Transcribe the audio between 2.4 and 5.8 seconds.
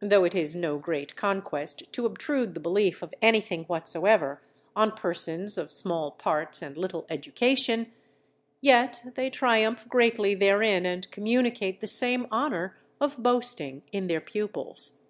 the belief of anything whatsoever on persons of